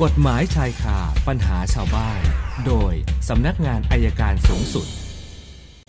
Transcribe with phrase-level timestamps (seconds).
[0.00, 0.98] กฎหมายชายคา
[1.28, 2.20] ปัญหาชาวบ้าน
[2.66, 2.92] โดย
[3.28, 4.86] สำนักงานอายการสูงสุด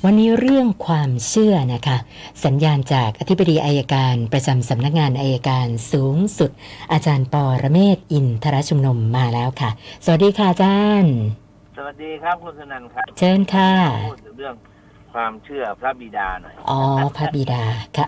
[0.05, 1.97] วันนี้เรื่องความเชื่อนะคะ
[2.45, 6.51] สัญญาณจากอธิบดีอายการประจำสำนักงานอายการสูงสุด
[6.91, 9.69] อาจารย์ปอระเมศอินทรชุมนมมาแล้วค่ะ
[10.05, 11.15] สวัสดีค่ะอาจารย์
[11.77, 13.71] สวัสดีครับคุณสนันท์ครับเชิญค่ะ
[14.09, 14.55] พูดถึงเรื่อง
[15.13, 16.81] ความเชื่อพระบิดาหน่อยอ๋อ
[17.17, 17.63] พระบิดา
[17.97, 18.07] ค่ะ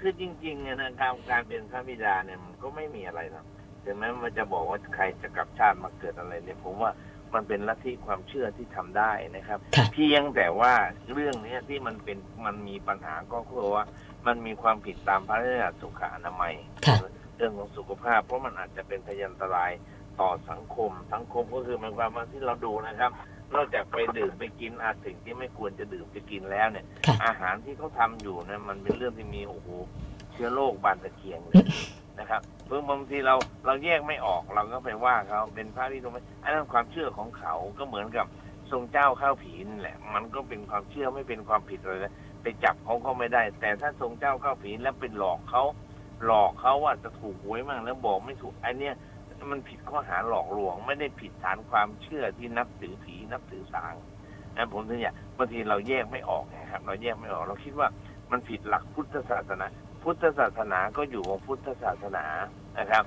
[0.00, 3.44] คือจริงๆเนี่ยนะครับการเป็นพระบิดาเนี่ยมันก็ไม่มีอะไรหรอก
[3.84, 6.92] ถึงแม้มันจะบอกว่าใครจะกลับชาติมาเกิดอะไรเนี่ยผมว่า
[7.34, 10.72] มันเป็นลัทธิความเชื่อที่ทำได้นะครับค่ะเพียงแต่ว่า
[11.12, 13.84] เรื่องเนี้ยที่มันเป็นมันมีปัญหาก็คือว่า
[14.26, 16.54] มันมีความผิดตามพระราชบัญญัติสุขอนามัย
[16.86, 16.96] ค่ะ
[17.36, 19.72] เรื่องของสุขภาพ เพราะมันอาจจะเป็นพยันตราย
[20.20, 23.10] ต่อสังคม สังคมก็คือหมายความว่าที่เราดูนะครับ
[23.54, 29.68] นอกจากไปดื่มไปกินอาสิ่งที่ไม่ควรจะดื่มจะกินแล้วเนี่ยค่ะอาหารที่เขาทำอยู่เนี่ยมันเป็นเรื่องที่มีโอ้โห
[30.32, 31.64] เชื้อโรคบานตะเกียงเลย
[32.18, 33.34] นะครับเพิ่งบางทีเรา
[33.66, 38.26] เราแยกไม่ออกเราก็ไปว่าเขาเป็นพระที่ตรงไม่อันนั้นความเชื่อของเขาก็เหมือนกับ
[38.70, 45.62] ทรงเจ้าข้าวผีนแหละ มันก็เป็นความเชื่อไม่เป็นความผิดอะไรเลยไปจับเขาก็ไม่ได้ แต่ถ้าทรงเจ้าข้าวผีแล้วเป็นหลอกเขา
[46.26, 48.94] หลอกเขาว่าจะถูกหวยมั่งแล้วบอกไม่ถูกไอเนี้ย
[49.52, 53.94] มันผิดข้อหาหลอกลวง ไม่ได้ผิดฐานความเชื่อที่นับถือผีนับถือสาง
[54.56, 57.88] นะผมถึงอยากบางทีเราแยกไม่ออกนะครับ เราแยกไม่ออก เราคิดว่า
[58.30, 59.66] มันผิดหลักพุทธศาสนา
[60.04, 62.24] พุทธศาสนาก็อยู่ของพุทธศาสนา
[62.78, 63.04] นะครับ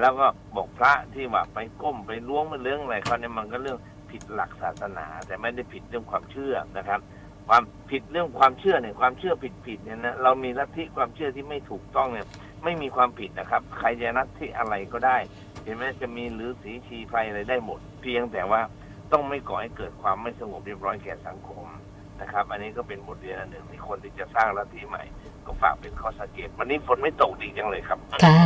[0.00, 3.78] แล้วก็บอกพระที่ว่าไปก้มไปล้วงมันเรื่องอะไรเขาเนี่ยมันก็เรื่อง
[4.10, 7.00] ผิดหลักศาสนา แต่ไม่ได้ผิดเรื่องความเชื่อนะครับ
[7.48, 12.26] ความผิดเรื่องความเชื่อเนี่ยความเชื่อผิดผิดๆเนี่ยนะเรามีลัทธิความเชื่อที่ไม่ถูกต้องเนี่ย
[12.64, 15.16] ไม่มีความผิดนะครับ ใครจะนัดที่อะไรก็ได้
[15.64, 18.60] เห็นไหมจะมีหรือสีชีไฟอะไรได้หมด เพียงแต่ว่า
[19.12, 21.66] ต้องไม่ก่อให้เกิดความไม่สงบเรียบร้อยแก่สังคม
[22.20, 25.02] นะครับ อันนี้ก็เป็นบทเรียนอันหนึ่งที่คนที่จะสร้างลัทธิใหม่
[25.46, 28.38] ก็ฝากเป็นข้อสังเกต วันนี้ฝนไม่ตกดีจังเลยครับ ค่ะ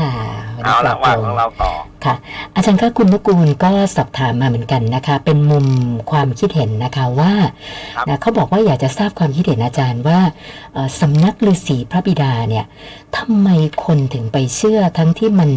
[0.64, 1.72] เอาละวันว่านี้ขปลอดงโปร่งเราต่อ
[2.04, 2.14] ค่ะ
[2.54, 5.66] อาจารย์คะคุณนุกูลก็สอบถามมาเหมือนกันนะคะ เป็นมุม
[6.10, 7.32] ความคิดเห็นนะคะว่า
[7.96, 10.20] ครับนะเขาบอกว่าอยากจะทราบความคิดเห็นอาจารย์ว่า
[10.72, 12.64] เอ่อสำนักฤาษีพระบิดาเนี่ย
[13.16, 13.48] ทำไม
[13.84, 15.50] คนถึงไปเชื่อทั้งที่มัน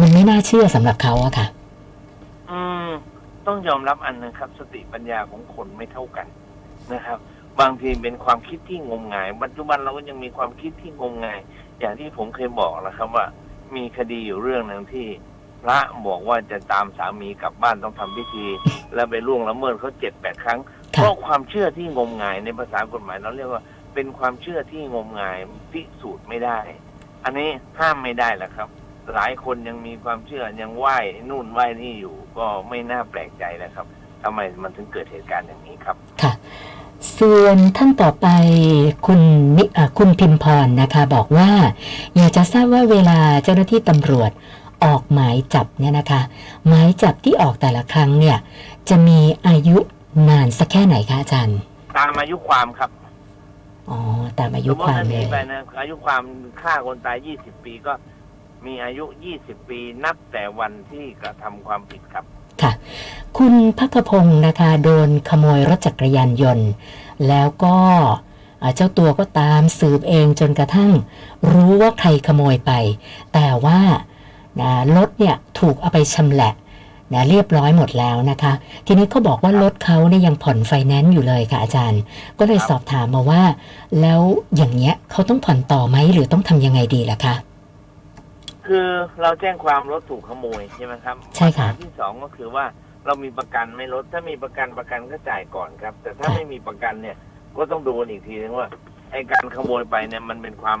[0.00, 1.46] มันไม่น่าเชื่อสำหรับเขาอะค่ะ
[2.50, 2.88] อืม
[3.46, 6.26] ต้องยอมรับอันหนึงครับ สติปัญญาของคนไม่เท่ากัน
[6.94, 7.18] นะครับ
[7.60, 11.40] บางทีเป็นความคิดที่งมงาย ปัจจุบันเราก็ยังมีความคิดที่งมงาย
[11.80, 13.26] อย่างที่ผมเคยบอกนะครับว่า
[13.74, 15.06] มีคดีอยู่เรื่องหนึ่งที่
[15.62, 18.46] พระบอกว่าจะตามสามีกลับบ้านต้องทำพิธี
[18.94, 20.58] แล้วไปล่วงละเมิดเขาเจ็ดแปดครั้ง
[20.94, 23.62] ค่ะเพราะความเชื่อที่งมงายในภาษากฎหมายเราเรียกว่า
[23.94, 25.38] เป็นความเชื่อที่งมงาย
[25.72, 26.58] พิสูจน์ไม่ได้
[27.24, 28.68] อันนี้ห้ามไม่ได้แหละครับ
[29.14, 30.96] หลายคนยังมีความเชื่อยังไหว้
[31.30, 33.86] นู่นไหว้นี่อยู่ ก็ไม่น่าแปลกใจนะครับ
[34.22, 36.32] ทำไมมันถึงเกิดเหตุการณ์อย่างนี้ครับ ค่ะ
[37.18, 38.26] ส่วนท่านต่อไป
[39.06, 39.20] คุณ
[39.56, 41.50] นิอ่าคุณพิมพรนะคะ บอกว่า
[42.16, 44.30] อยากจะทราบว่าเวลาเจ้าหน้าที่ตำรวจ
[44.84, 46.20] ออกหมายจับเนี่ยนะคะ
[46.66, 48.36] หมายจับที่ออกแต่ละครั้งเนี่ย
[48.88, 49.78] จะมีอายุ
[50.28, 51.58] นานสักแค่ไหนคะอาจารย์
[51.96, 52.90] ตามอายุความครับ
[53.90, 53.98] อ๋อ
[54.38, 56.22] ตามอาสยุมมคติวามถ้าหเลนียไปนะอายุความ
[56.60, 57.92] ฆ่าคนตาย20ปีก็
[58.66, 59.04] มีอายุ
[59.36, 62.24] 20ปีนับแต่วันที่กระทำความผิดครับ
[63.38, 66.68] คุณพักพงศ์นะคะโดนขโมยรถจักรยานยนต์
[67.28, 67.76] แล้วก็
[68.74, 70.92] เจ้าตัวก็ตามสืบเองจนกระทั่ง
[71.52, 72.72] รู้ว่าใครขโมยไป
[73.34, 73.80] แต่ว่า
[74.60, 76.52] นะรถเนี่ยถูกเอาไปชำแหละ
[77.12, 78.52] นะเรียบร้อยหมดแล้วนะคะ
[78.86, 82.00] ทีนี้เขาบอกว่ารถเขาเนี่ยยังผ่อนไฟแนนซ์อยู่เลยค่ะอาจารย์
[82.38, 83.42] ก็เลยสอบถามมาว่า
[84.00, 84.20] แล้ว
[84.56, 87.34] อย่างเงี้ยเขาต้องผ่อนต่อไหมหรือต้องทำยังไงดีล่ะคะ
[88.66, 88.86] คือ
[89.22, 92.64] เราแจ้งความรถถูกขโมยใช่ไหมครับใช่ค่ะปัญหาที่สองก็คือว่า
[93.06, 97.16] เรามีประกันไหม่รถถ้ามีประกันประกันก็จ่ายก่อนครับ แต่ถ้าค่ะไม่มีประกันเนี่ย
[97.56, 98.68] ก็ต้องดูกันอีกทีนึงว่า
[99.12, 100.78] ไอการขโมยไปเนี่ยมันเป็นความ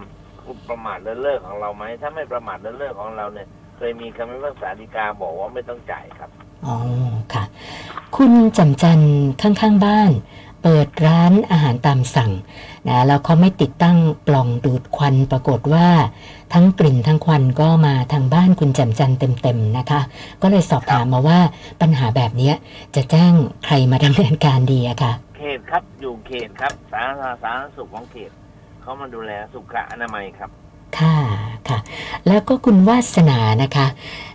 [0.68, 6.30] ประมาทเลินเล่อของเราไหมถ้าไม่ประมาทเลินเล่อของเราเนี่ย เคยมีคำพิพากษาฎีกาบอกว่าไม่ต้องจ่ายครับ
[6.66, 6.76] อ๋อ
[7.34, 7.44] ค่ะ
[8.16, 9.00] คุณจำจัน
[9.42, 10.10] ข้างๆบ้าน
[10.62, 12.32] เปิดร้านอาหารตามสั่ง
[12.88, 13.96] นะแล้วเขาไม่ติดตั้ง
[14.26, 15.88] ปล่องดูดควันปรากฏว่า
[16.52, 19.12] ทั้งกลิ่นทั้งควันก็มาทางบ้านคุณจำจัน
[19.42, 20.00] เต็มๆนะคะ
[20.42, 21.38] ก็เลยสอบถามมาว่า
[21.80, 22.54] ปัญหาแบบเนี้ย
[22.94, 23.32] จะแจ้ง
[23.64, 28.30] ใครมาดำเนินการดีอะค่ะเขตครับอยู่เขตครับสาธารณสาธารณสุขของเขต
[28.80, 30.50] เขามาดูแลสุขอนามัยครับ
[30.98, 31.16] ค่ะ
[31.68, 31.78] ค่ะ
[32.26, 33.86] แล้วก็คุณวาสนานะคะ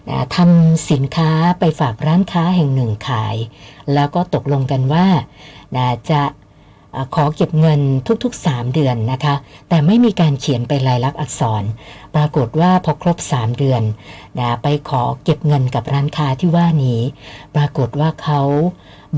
[0.10, 3.36] นะทำสินค้าไปฝากร้านค้าแห่งหนึ่งขาย
[3.94, 5.08] แล้วก็ตกลงกันว่า
[5.76, 6.22] นะจะ
[6.94, 7.82] เอ่อขอเก็บเงิน
[8.24, 9.36] ทุก ๆ 3 เดือนนะคะ
[9.70, 11.64] แต่ไม่มีการเขียนเป็นลายลักษณ์อักษร
[12.16, 13.84] ปรากฏว่าพอครบ 3 เดือน
[14.40, 17.02] นะไปขอเก็บเงินกับร้านค้าที่ว่านี้
[17.56, 18.42] ปรากฏว่าเขา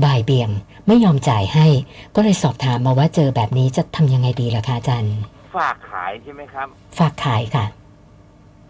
[0.04, 0.50] บ่ายเบี่ยง
[0.86, 1.66] ไม่ยอมจ่ายให้
[2.14, 5.14] ก็เลยสอบถามมาว่าเจอแบบนี้จะทำยังไงดีล่ะคะอาจารย์
[5.56, 6.68] ฝากขายใช่ไหมครับ
[6.98, 7.66] ฝากขายค่ะ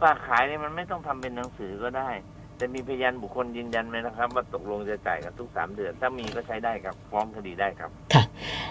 [0.03, 2.09] ฝากขายเนี่ยมันไม่ต้องทำเป็นหนังสือก็ได้
[2.65, 8.23] แต่มีพยานบุคคลยืนยันไหมนะครับ ว่าตกลงจะจ่ายกันทุกสามเดือน ถ้ามีก็ใช้ได้ครับฟ้องคดีได้ครับ ค่ะ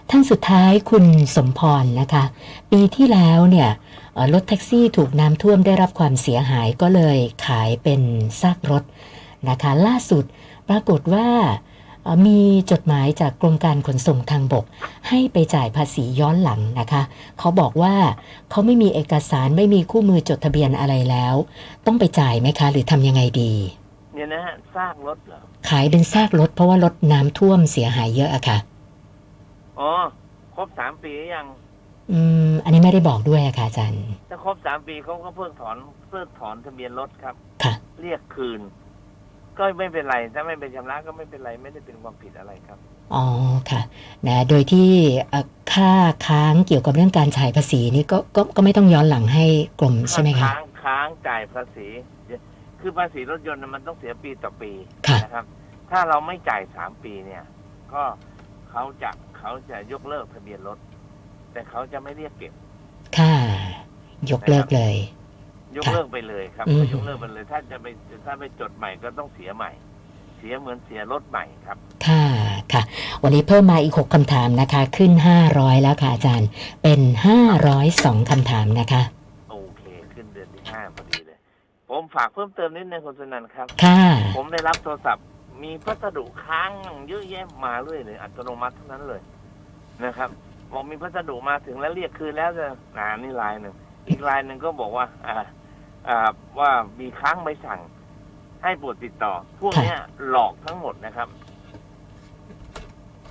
[0.09, 1.05] ท่านสุดท้ายคุณ
[1.35, 2.23] สมพรนะคะ
[2.71, 3.69] ปีที่แล้วเนี่ย
[4.33, 7.17] รถแท็กซี่ถูกน้ำท่วมได้รับความเสียหายก็เลย
[7.47, 8.01] ขายเป็น
[8.41, 8.83] ซากรถ
[9.49, 10.23] นะคะ ล่าสุด
[10.69, 11.27] ปรากฏว่า
[12.27, 12.39] มี
[12.71, 14.65] จดหมายจากกรมการขนส่งทางบก
[15.07, 17.01] ให้ไปจ่ายภาษีย้อนหลังนะคะ
[17.39, 17.95] เขาบอกว่า
[18.49, 21.35] เขาไม่มีเอกสารไม่มีคู่มือจดทะเบียนอะไรแล้ว
[21.85, 23.53] ต้องไปจ่ายไหมคะ หรือทำยังไงดี
[24.13, 25.39] เนี่ยนะฮะซากรถเหรอ
[25.69, 28.57] ขายเป็นซากรถเพราะว่ารถน้ำท่วมเสียหายเยอะอะค่ะ
[29.79, 29.91] อ๋อ
[30.55, 31.47] ครบสามปีหรือยัง
[32.11, 32.19] อื
[32.49, 35.75] ม อันนี้ไม่ได้บอกด้วยอะค่ะอาจารย์ ถ้าครบสามปีเขาก็เพิกถอน
[36.09, 38.61] เพิกถอนทะเบียนรถครับ ค่ะ เรียกคืน
[39.57, 42.79] ก็ไม่เป็นไร ถ้าไม่เป็นชำระก็ไม่เป็นไร ไม่ได้เป็นความผิดอะไรครับ
[43.13, 43.25] อ๋อ
[43.69, 43.81] ค่ะ
[44.27, 44.89] นะ โดยที่
[45.29, 45.91] เอ่อค่า
[46.27, 49.45] ค้างเกี่ยวกับเรื่องการจ่ายภาษีนี่ก็ ก็ ก็ไม่ต้องย้อนหลังให้
[49.79, 51.87] กรมใช่ไหมคะค้าง ค้างจ่ายภาษี
[52.83, 54.71] คือภาษีรถยนต์น่ะมันต้องเสียปีต่อปี
[55.07, 55.45] ค่ะนะครับ
[55.91, 57.43] ถ้าเราไม่จ่ายสามปีเนี่ย
[57.93, 58.03] ก็
[58.71, 60.77] เขาจะเขาจะยกเลิกทะเบียนรถ
[61.53, 62.53] แต่เขาจะไม่เรียกเก็บ
[63.17, 63.33] ค่ะ
[64.31, 64.95] ยกเลิกเลย
[65.77, 67.85] ยกค่ะเลิกไปเลยครับอืมยกเลิกไปเลย ถ้าจะไป
[68.25, 69.71] ถ้าไปจดใหม่ก็ต้องเสียใหม่
[70.37, 71.77] เสียเหมือนเสียรถใหม่ครับ
[72.07, 72.25] ค่ะ
[72.73, 72.81] ค่ะ
[73.23, 75.11] วันนี้เพิ่มมาอีก6คำถามนะคะ ขึ้น
[75.47, 76.49] 500แล้วค่ะอาจารย์
[76.83, 77.01] เป็น
[77.65, 79.01] 502คำถามนะคะ
[79.51, 79.83] โอเค
[80.13, 81.37] ขึ้นเดือนที่ห้าพอดีเลย
[81.93, 83.99] ผมฝากเพิ่มเติมนิดนึงคุณสนันครับ ค่ะ
[84.35, 85.25] ผมได้รับโทรศัพท์
[85.63, 86.71] มีพัสดุค้าง
[87.07, 89.21] เยอะแยะมาเรื่อยเลยอัตโนมัติทั้งนั้นเลย
[90.05, 90.29] นะครับ
[90.71, 92.65] บอกมีพัสดุมาถึงแล้วเรียกคืนแล้วจะ
[92.97, 93.75] นานี่ลายหนึ่ง
[94.07, 95.35] อีกลายหนึ่งก็บอกว่า อ่า
[96.07, 96.29] อ่า
[96.59, 96.69] ว่า
[96.99, 97.79] มีค้างใบสั่ง
[98.63, 99.97] ให้โปรดติดต่อ พวกเนี้ย
[100.29, 101.27] หลอกทั้งหมดนะครับ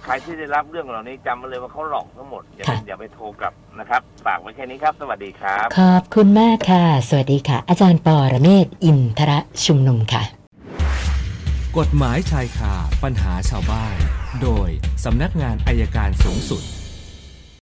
[0.05, 10.23] ใครที่ได้รับเรื่องเหล่านี้จำมาเลยว่าเขาหลอกทั้งหมด อย่าไปค่ะ อย่าไปโทรกลับนะครับ ฝากไว้แค่นี้ครับ สวัสดีครับ ขอบคุณมากค่ะ สวัสดีค่ะ อาจารย์ปอระเมศวร์อินทระชุมนุมค่ะ
[11.79, 13.97] กฎหมายชายคาปัญหาชาวบ้าน
[14.43, 14.69] โดย
[15.05, 16.63] สำนักงานอายการสูงสุด